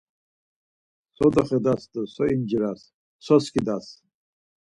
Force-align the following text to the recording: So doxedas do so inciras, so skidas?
So 1.17 1.29
doxedas 1.35 1.83
do 1.93 2.01
so 2.15 2.23
inciras, 2.37 2.81
so 3.25 3.35
skidas? 3.45 3.85